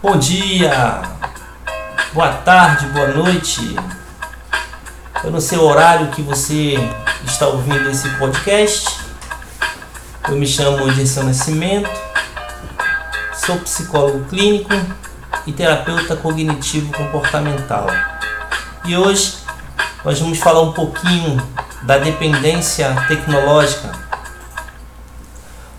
[0.00, 1.02] Bom dia,
[2.12, 3.74] boa tarde, boa noite.
[5.24, 6.76] Eu não sei o horário que você
[7.24, 8.96] está ouvindo esse podcast.
[10.28, 11.90] Eu me chamo Gerson Nascimento,
[13.44, 14.70] sou psicólogo clínico
[15.44, 17.88] e terapeuta cognitivo comportamental.
[18.84, 19.38] E hoje
[20.04, 21.44] nós vamos falar um pouquinho
[21.82, 23.90] da dependência tecnológica,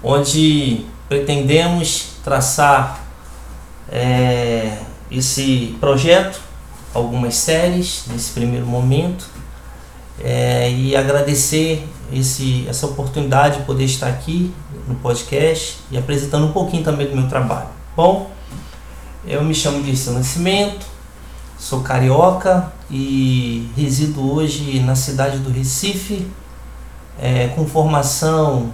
[0.03, 3.07] onde pretendemos traçar
[3.91, 4.77] é,
[5.11, 6.39] esse projeto,
[6.93, 9.25] algumas séries nesse primeiro momento,
[10.23, 14.53] é, e agradecer esse, essa oportunidade de poder estar aqui
[14.87, 17.69] no podcast e apresentando um pouquinho também do meu trabalho.
[17.95, 18.31] Bom,
[19.25, 20.85] eu me chamo Dirceu Nascimento,
[21.57, 26.27] sou carioca e resido hoje na cidade do Recife,
[27.21, 28.71] é, com formação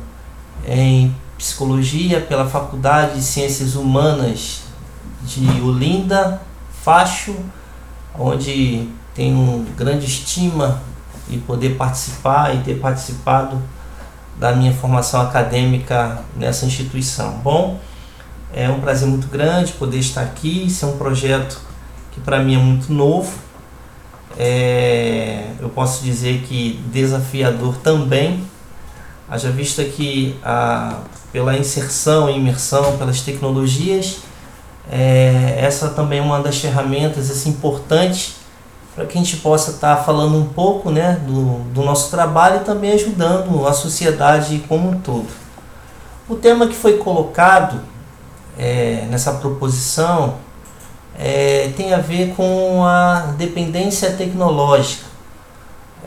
[0.67, 4.64] em psicologia pela Faculdade de Ciências Humanas
[5.25, 6.41] de Olinda,
[6.83, 7.35] Facho,
[8.17, 10.81] onde tenho grande estima
[11.29, 13.61] e poder participar e ter participado
[14.37, 17.39] da minha formação acadêmica nessa instituição.
[17.43, 17.79] Bom,
[18.53, 20.65] é um prazer muito grande poder estar aqui.
[20.67, 21.59] Isso é um projeto
[22.11, 23.33] que para mim é muito novo.
[24.37, 28.43] É, eu posso dizer que desafiador também,
[29.29, 30.99] haja vista que a,
[31.31, 34.19] pela inserção e imersão pelas tecnologias,
[34.91, 38.35] é, essa também é uma das ferramentas assim, importantes
[38.95, 42.61] para que a gente possa estar tá falando um pouco né, do, do nosso trabalho
[42.61, 45.27] e também ajudando a sociedade como um todo.
[46.29, 47.81] O tema que foi colocado
[48.57, 50.35] é, nessa proposição
[51.17, 55.05] é, tem a ver com a dependência tecnológica.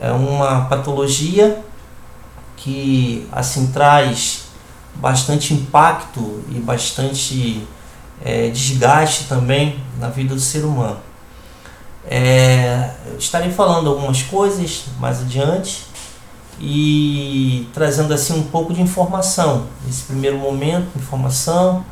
[0.01, 1.61] É uma patologia
[2.57, 4.45] que assim traz
[4.95, 7.65] bastante impacto e bastante
[8.23, 10.99] é, desgaste também na vida do ser humano.
[12.07, 15.85] É, estarei falando algumas coisas mais adiante
[16.59, 21.85] e trazendo assim um pouco de informação nesse primeiro momento, informação,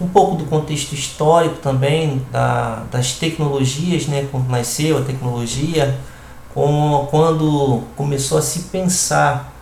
[0.00, 5.98] um pouco do contexto histórico também da, das tecnologias, né, quando nasceu a tecnologia,
[6.52, 9.52] como, quando começou a se pensar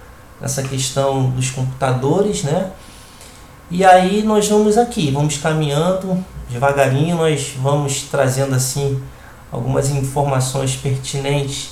[0.40, 2.70] nessa questão dos computadores, né?
[3.74, 9.02] E aí nós vamos aqui, vamos caminhando devagarinho, nós vamos trazendo assim
[9.50, 11.70] algumas informações pertinentes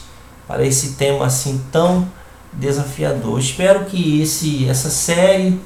[0.48, 2.08] para esse tema assim tão
[2.54, 3.38] desafiador.
[3.38, 5.60] Espero que esse essa série,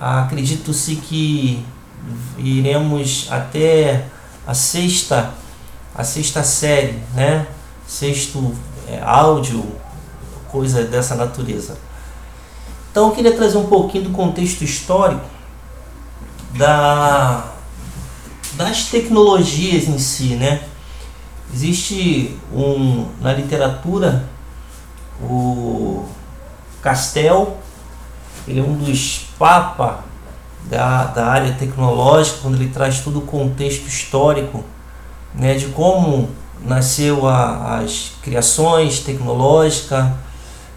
[0.00, 1.64] acredito-se que
[2.38, 4.04] iremos até
[4.46, 5.34] a sexta,
[5.92, 7.44] a sexta série, né?
[7.88, 8.54] Sexto
[8.88, 9.66] é, áudio,
[10.48, 11.76] coisa dessa natureza.
[12.92, 15.31] Então eu queria trazer um pouquinho do contexto histórico
[16.54, 17.52] da,
[18.54, 20.62] das tecnologias em si, né?
[21.52, 24.24] Existe um na literatura
[25.20, 26.06] o
[26.80, 27.58] Castel,
[28.46, 29.96] ele é um dos papas
[30.64, 34.64] da, da área tecnológica, quando ele traz todo o contexto histórico
[35.34, 36.30] né, de como
[36.64, 40.06] nasceu a, as criações tecnológicas,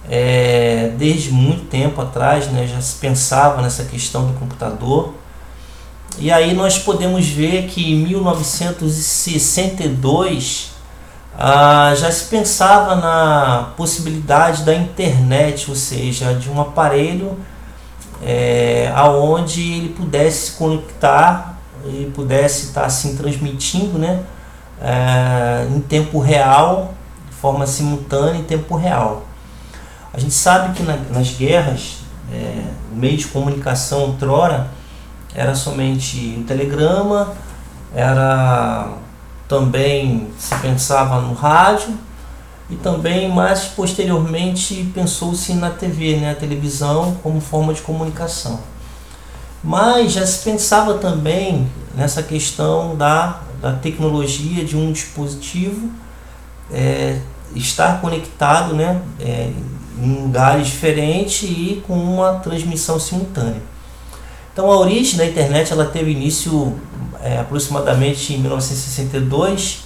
[0.09, 5.13] é, desde muito tempo atrás né, já se pensava nessa questão do computador.
[6.17, 10.71] E aí nós podemos ver que em 1962
[11.37, 17.37] ah, já se pensava na possibilidade da internet, ou seja, de um aparelho
[18.23, 24.23] é, aonde ele pudesse se conectar e pudesse estar assim transmitindo né,
[24.81, 26.93] é, em tempo real,
[27.29, 29.25] de forma simultânea em tempo real.
[30.13, 31.97] A gente sabe que na, nas guerras,
[32.31, 34.69] é, o meio de comunicação outrora
[35.35, 37.33] era somente o telegrama,
[37.93, 38.87] era
[39.47, 41.93] também se pensava no rádio
[42.69, 48.59] e também mais posteriormente pensou-se na TV, né, a televisão como forma de comunicação.
[49.63, 55.89] Mas já se pensava também nessa questão da, da tecnologia de um dispositivo
[56.71, 57.19] é,
[57.55, 59.51] estar conectado né, é,
[60.01, 63.74] em lugares diferentes e com uma transmissão simultânea.
[64.55, 66.79] Então a origem da internet ela teve início
[67.21, 69.83] é, aproximadamente em 1962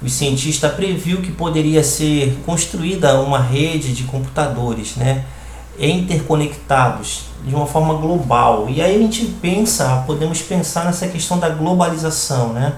[0.00, 5.24] o cientista previu que poderia ser construída uma rede de computadores, né,
[5.76, 8.66] interconectados de uma forma global.
[8.68, 12.74] E aí a gente pensa, podemos pensar nessa questão da globalização, né,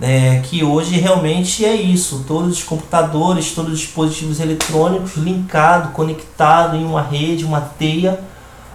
[0.00, 6.78] é, que hoje realmente é isso, todos os computadores, todos os dispositivos eletrônicos linkados, conectados
[6.78, 8.20] em uma rede, uma teia,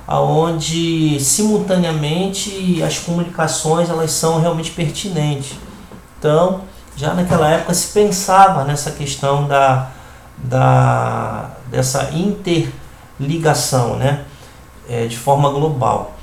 [0.10, 5.56] aonde simultaneamente as comunicações elas são realmente pertinentes.
[6.18, 6.62] Então,
[6.98, 9.92] já naquela época se pensava nessa questão da,
[10.36, 14.26] da dessa interligação, né,
[14.90, 16.16] é, de forma global,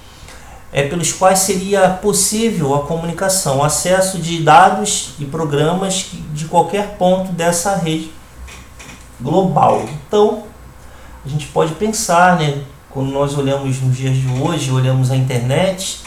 [0.72, 6.96] é pelos quais seria possível a comunicação, o acesso de dados e programas de qualquer
[6.96, 8.10] ponto dessa rede
[9.20, 9.84] global.
[10.08, 10.42] Então,
[11.24, 12.64] a gente pode pensar, né,
[12.96, 16.00] quando nós olhamos nos dias de hoje, olhamos a internet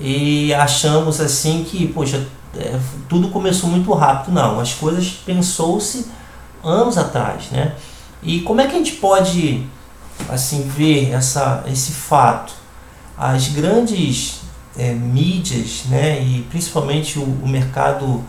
[0.00, 2.24] e achamos assim que, poxa,
[2.56, 2.78] é,
[3.08, 4.32] tudo começou muito rápido.
[4.32, 6.06] Não, as coisas pensou-se
[6.62, 7.74] anos atrás, né?
[8.22, 9.66] E como é que a gente pode
[10.28, 12.52] assim ver essa, esse fato?
[13.18, 14.42] As grandes
[14.78, 18.22] é, mídias, né, e principalmente o, o mercado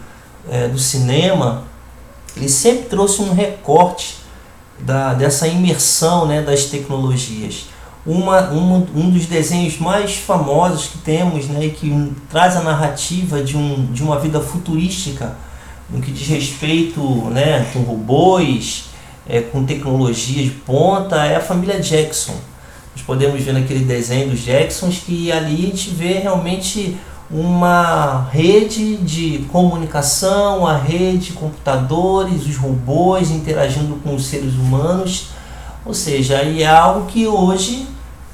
[0.50, 1.66] é, do cinema,
[2.36, 4.18] ele sempre trouxe um recorte
[4.80, 7.70] da, dessa imersão né, das tecnologias.
[8.04, 13.56] Uma, uma, um dos desenhos mais famosos que temos né, que traz a narrativa de,
[13.56, 15.36] um, de uma vida futurística
[15.88, 18.86] no que diz respeito né, com robôs,
[19.28, 22.34] é, com tecnologia de ponta, é a família Jackson.
[22.96, 26.98] Nós podemos ver naquele desenho dos Jacksons que ali a gente vê realmente
[27.30, 35.28] uma rede de comunicação, a rede de computadores, os robôs interagindo com os seres humanos,
[35.86, 37.88] ou seja, é algo que hoje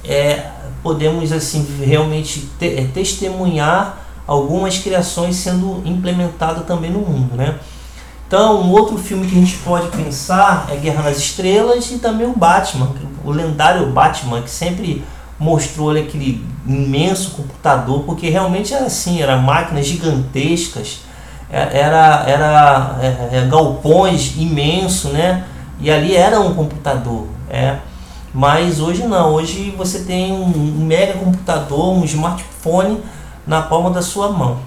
[0.07, 0.51] é,
[0.81, 7.59] podemos assim realmente te, é, testemunhar algumas criações sendo implementadas também no mundo, né?
[8.27, 12.27] Então, um outro filme que a gente pode pensar é Guerra nas Estrelas e também
[12.27, 12.91] o Batman,
[13.23, 15.01] o lendário Batman, que sempre
[15.39, 20.99] mostrou ali, aquele imenso computador, porque realmente era assim, eram máquinas gigantescas,
[21.49, 25.45] é, era, era é, é, galpões imenso, né?
[25.79, 27.77] E ali era um computador, é.
[28.33, 30.47] Mas hoje não, hoje você tem um
[30.85, 33.01] mega computador, um smartphone
[33.45, 34.59] na palma da sua mão.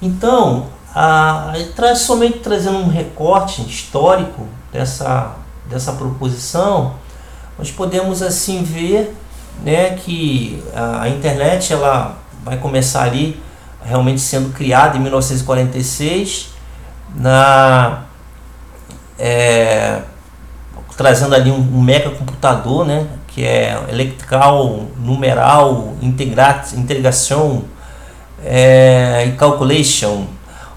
[0.00, 5.34] Então, a, traz somente trazendo um recorte histórico dessa,
[5.68, 6.94] dessa proposição,
[7.58, 9.16] nós podemos assim ver
[9.62, 13.40] né, que a, internet ela vai começar ali
[13.82, 16.50] realmente sendo criada em 1946
[17.14, 18.04] na
[19.18, 20.02] é,
[20.96, 27.64] trazendo ali um, um mega computador né que é electrical numeral integra integração
[28.44, 30.26] é, e calculation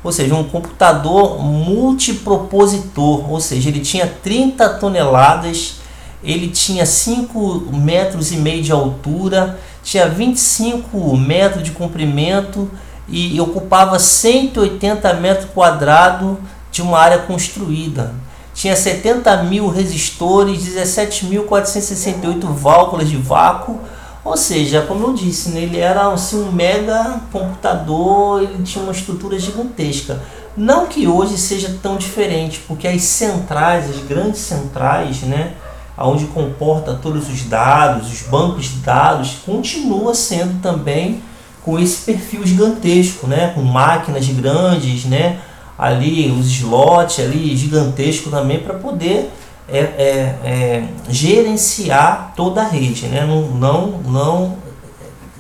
[0.04, 5.77] ou seja um computador multipropositor ou seja ele tinha 30 toneladas
[6.24, 12.69] ele tinha 5 metros e meio de altura, tinha 25 metros de comprimento
[13.07, 16.38] e ocupava 180 metros quadrados
[16.71, 18.13] de uma área construída.
[18.57, 23.80] Tinha 70 mil resistores, 17.468 válvulas de vácuo,
[24.25, 28.92] ou seja, como eu disse, né, ele era assim, um mega computador, ele tinha uma
[28.92, 30.24] estrutura gigantesca.
[30.57, 35.53] Não que hoje seja tão diferente, porque as centrais, as grandes centrais, né,
[35.95, 41.21] onde comporta todos os dados, os bancos de dados, continua sendo também
[41.62, 43.51] com esse perfil gigantesco, né?
[43.53, 45.39] com máquinas grandes, né?
[45.77, 49.31] Ali os slots ali gigantesco também para poder
[49.69, 53.25] é, é, é, gerenciar toda a rede, né?
[53.25, 54.57] não, não, não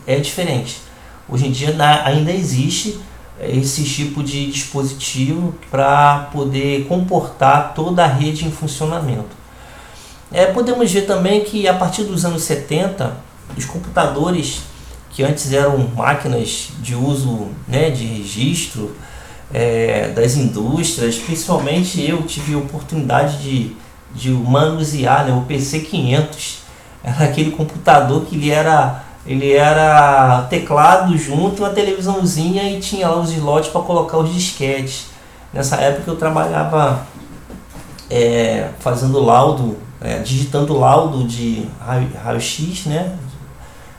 [0.05, 0.81] é diferente.
[1.27, 2.99] Hoje em dia ainda existe
[3.39, 9.35] esse tipo de dispositivo para poder comportar toda a rede em funcionamento.
[10.31, 13.15] É, podemos ver também que a partir dos anos 70,
[13.55, 14.61] os computadores
[15.11, 18.95] que antes eram máquinas de uso né, de registro
[19.53, 23.75] é, das indústrias, principalmente eu tive a oportunidade de,
[24.13, 26.59] de manusear né, o PC 500,
[27.03, 33.19] era aquele computador que ele era ele era teclado junto, uma televisãozinha e tinha lá
[33.19, 35.07] os slots para colocar os disquetes.
[35.51, 37.05] Nessa época eu trabalhava
[38.09, 41.67] é, fazendo laudo é, digitando laudo de
[42.23, 43.17] raio-x, né?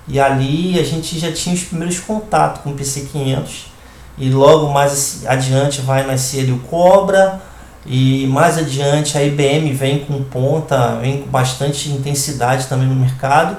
[0.06, 3.66] E ali a gente já tinha os primeiros contatos com o PC500
[4.18, 7.40] e logo mais adiante vai nascer ali o Cobra
[7.86, 13.56] e mais adiante a IBM vem com ponta, vem com bastante intensidade também no mercado,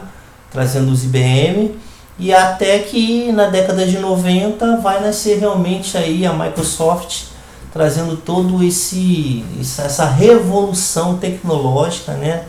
[0.51, 1.75] trazendo os IBM
[2.19, 7.29] e até que na década de 90 vai nascer realmente aí a Microsoft
[7.71, 12.43] trazendo todo esse essa revolução tecnológica, né?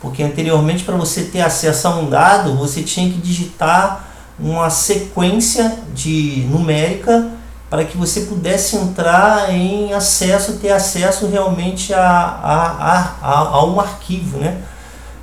[0.00, 4.04] Porque anteriormente para você ter acesso a um dado, você tinha que digitar
[4.38, 7.37] uma sequência de numérica
[7.70, 13.78] para que você pudesse entrar em acesso, ter acesso realmente a, a, a, a, um
[13.78, 14.62] arquivo, né?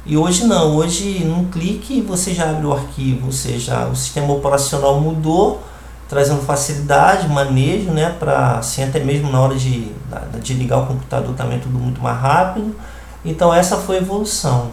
[0.05, 4.31] E hoje não, hoje num clique você já abre o arquivo, ou seja, o sistema
[4.33, 5.63] operacional mudou
[6.07, 9.91] trazendo facilidade, manejo, né, para assim até mesmo na hora de,
[10.39, 12.75] de ligar o computador também tudo muito mais rápido.
[13.23, 14.69] Então essa foi a evolução.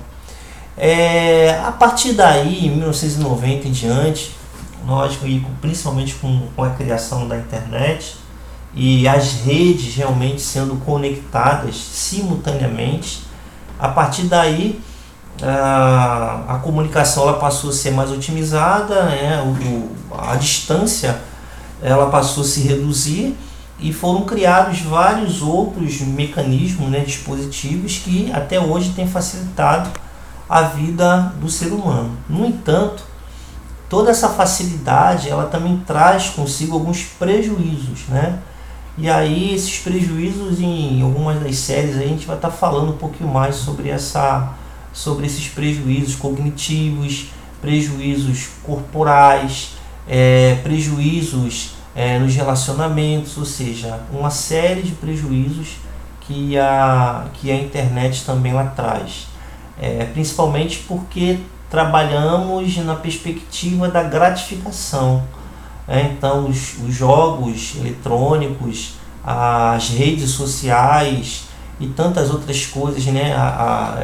[0.76, 4.37] É, a partir daí, em 1990 em diante,
[4.87, 8.17] lógico, e principalmente com, com a criação da internet
[8.75, 13.23] e as redes realmente sendo conectadas simultaneamente,
[13.79, 14.81] a partir daí
[15.43, 19.43] a, a comunicação ela passou a ser mais otimizada, né?
[19.43, 21.21] o, a distância
[21.83, 23.37] ela passou a se reduzir
[23.79, 29.91] e foram criados vários outros mecanismos, né, dispositivos que até hoje têm facilitado
[30.49, 32.17] a vida do ser humano.
[32.29, 33.03] No entanto,
[33.93, 38.39] toda essa facilidade ela também traz consigo alguns prejuízos, né?
[38.97, 43.29] E aí esses prejuízos em algumas das séries a gente vai estar falando um pouquinho
[43.29, 44.55] mais sobre essa
[44.95, 47.27] sobre esses prejuízos cognitivos,
[47.61, 49.73] prejuízos corporais,
[50.09, 55.77] é, prejuízos é, nos relacionamentos, ou seja, uma série de prejuízos
[56.23, 59.27] que a, que a internet também traz.
[59.79, 61.41] É, principalmente porque
[61.73, 65.23] trabalhamos na perspectiva da gratificação.
[65.88, 71.45] É, então, os, os jogos eletrônicos, as redes sociais
[71.81, 73.35] e tantas outras coisas, né?
[73.35, 73.41] A,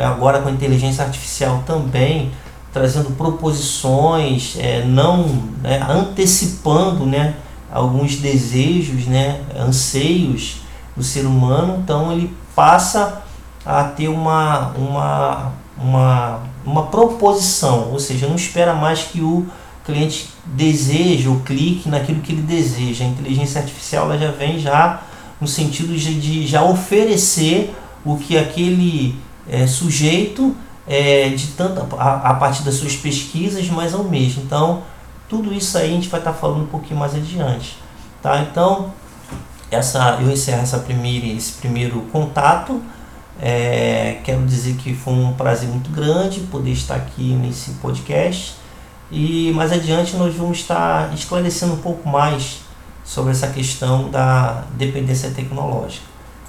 [0.01, 2.31] a, agora com a inteligência artificial também
[2.73, 5.27] trazendo proposições, é, não
[5.63, 7.35] né, antecipando né,
[7.71, 10.63] alguns desejos, né, anseios
[10.97, 13.23] do ser humano, então ele passa
[13.65, 19.47] a ter uma, uma uma, uma proposição, ou seja, não espera mais que o
[19.85, 23.05] cliente deseje ou clique naquilo que ele deseja.
[23.05, 25.03] A inteligência artificial ela já vem já
[25.41, 30.55] no sentido de, de já oferecer o que aquele é, sujeito
[30.87, 34.43] é, de tanto a, a, partir das suas pesquisas, mas ao mesmo.
[34.43, 34.83] Então,
[35.29, 37.77] tudo isso aí a gente vai estar falando um pouquinho mais adiante,
[38.23, 38.41] tá?
[38.41, 38.93] Então,
[39.71, 42.83] essa eu encerro essa primeira esse primeiro contato
[43.41, 48.57] é, quero dizer que foi um prazer muito grande poder estar aqui nesse podcast
[49.11, 52.61] e mais adiante nós vamos estar esclarecendo um pouco mais
[53.05, 56.05] sobre essa questão da dependência tecnológica.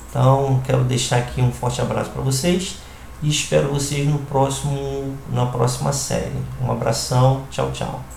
[0.09, 2.77] Então quero deixar aqui um forte abraço para vocês
[3.21, 6.41] e espero vocês no próximo na próxima série.
[6.61, 8.09] Um abração, tchau, tchau.